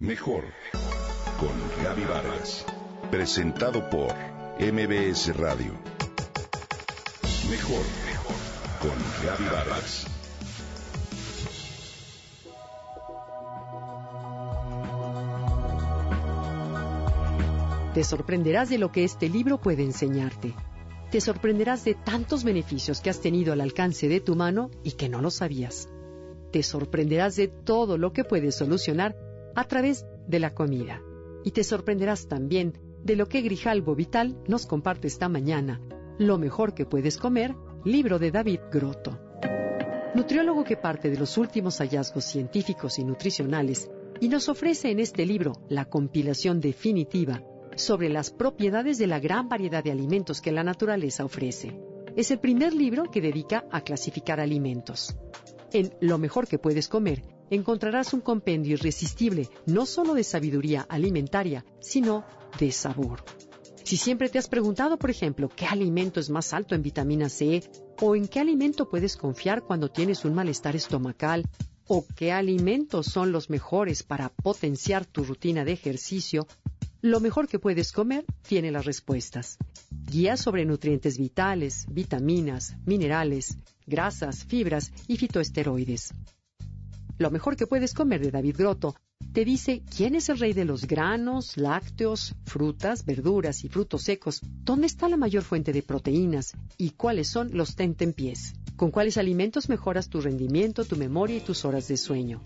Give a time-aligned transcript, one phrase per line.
[0.00, 0.44] Mejor
[1.40, 2.64] con Gaby Vargas.
[3.10, 4.14] Presentado por
[4.60, 5.72] MBS Radio.
[7.50, 7.82] Mejor
[8.80, 8.92] con
[9.26, 10.06] Gaby Vargas.
[17.92, 20.54] Te sorprenderás de lo que este libro puede enseñarte.
[21.10, 25.08] Te sorprenderás de tantos beneficios que has tenido al alcance de tu mano y que
[25.08, 25.88] no lo sabías.
[26.52, 29.16] Te sorprenderás de todo lo que puedes solucionar
[29.58, 31.02] a través de la comida.
[31.44, 35.80] Y te sorprenderás también de lo que Grijalbo Vital nos comparte esta mañana.
[36.16, 39.18] Lo mejor que puedes comer, libro de David Grotto.
[40.14, 45.26] Nutriólogo que parte de los últimos hallazgos científicos y nutricionales y nos ofrece en este
[45.26, 47.42] libro la compilación definitiva
[47.74, 51.76] sobre las propiedades de la gran variedad de alimentos que la naturaleza ofrece.
[52.14, 55.16] Es el primer libro que dedica a clasificar alimentos.
[55.72, 61.64] En Lo mejor que puedes comer encontrarás un compendio irresistible no solo de sabiduría alimentaria,
[61.80, 62.24] sino
[62.58, 63.24] de sabor.
[63.84, 67.62] Si siempre te has preguntado, por ejemplo, qué alimento es más alto en vitamina C,
[68.00, 71.48] o en qué alimento puedes confiar cuando tienes un malestar estomacal,
[71.86, 76.46] o qué alimentos son los mejores para potenciar tu rutina de ejercicio,
[77.00, 79.56] lo mejor que puedes comer tiene las respuestas.
[79.90, 86.12] Guías sobre nutrientes vitales, vitaminas, minerales, grasas, fibras y fitoesteroides.
[87.18, 88.94] Lo mejor que puedes comer de David Grotto
[89.32, 94.40] te dice quién es el rey de los granos, lácteos, frutas, verduras y frutos secos,
[94.62, 99.68] dónde está la mayor fuente de proteínas y cuáles son los tentempiés, con cuáles alimentos
[99.68, 102.40] mejoras tu rendimiento, tu memoria y tus horas de sueño.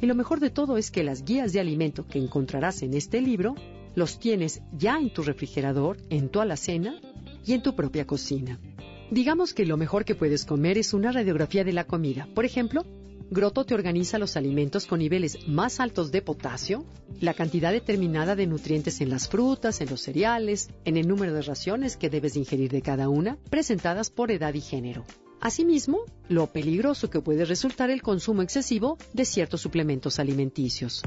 [0.00, 3.20] Y lo mejor de todo es que las guías de alimento que encontrarás en este
[3.20, 3.54] libro
[3.94, 7.00] los tienes ya en tu refrigerador, en tu alacena
[7.46, 8.58] y en tu propia cocina.
[9.12, 12.28] Digamos que lo mejor que puedes comer es una radiografía de la comida.
[12.34, 12.84] Por ejemplo,
[13.28, 16.84] Grotto te organiza los alimentos con niveles más altos de potasio,
[17.20, 21.42] la cantidad determinada de nutrientes en las frutas, en los cereales, en el número de
[21.42, 25.04] raciones que debes ingerir de cada una, presentadas por edad y género.
[25.40, 31.02] Asimismo, lo peligroso que puede resultar el consumo excesivo de ciertos suplementos alimenticios.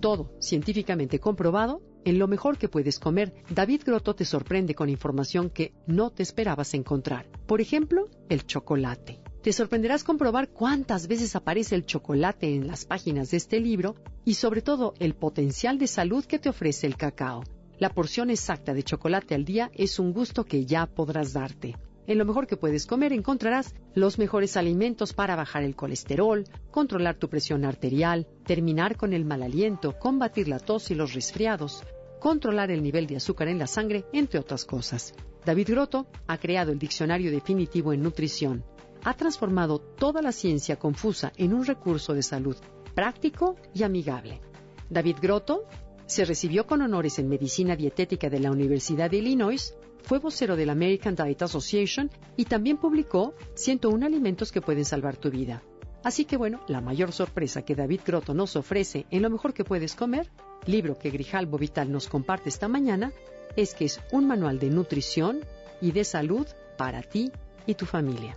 [0.00, 5.48] Todo científicamente comprobado en lo mejor que puedes comer, David Grotto te sorprende con información
[5.48, 7.28] que no te esperabas encontrar.
[7.46, 9.20] Por ejemplo, el chocolate.
[9.42, 14.34] Te sorprenderás comprobar cuántas veces aparece el chocolate en las páginas de este libro y
[14.34, 17.42] sobre todo el potencial de salud que te ofrece el cacao.
[17.78, 21.78] La porción exacta de chocolate al día es un gusto que ya podrás darte.
[22.06, 27.16] En lo mejor que puedes comer encontrarás los mejores alimentos para bajar el colesterol, controlar
[27.16, 31.82] tu presión arterial, terminar con el mal aliento, combatir la tos y los resfriados,
[32.18, 35.14] controlar el nivel de azúcar en la sangre, entre otras cosas.
[35.46, 38.64] David Grotto ha creado el Diccionario Definitivo en Nutrición.
[39.04, 42.56] Ha transformado toda la ciencia confusa en un recurso de salud
[42.94, 44.40] práctico y amigable.
[44.90, 45.64] David Grotto
[46.06, 50.66] se recibió con honores en Medicina Dietética de la Universidad de Illinois fue vocero de
[50.66, 55.62] la American Diet Association y también publicó 101 alimentos que pueden salvar tu vida.
[56.02, 59.64] Así que bueno, la mayor sorpresa que David Grotto nos ofrece en Lo mejor que
[59.64, 60.30] puedes comer,
[60.66, 63.12] libro que Grijalbo Vital nos comparte esta mañana,
[63.56, 65.40] es que es un manual de nutrición
[65.80, 66.46] y de salud
[66.78, 67.30] para ti
[67.66, 68.36] y tu familia.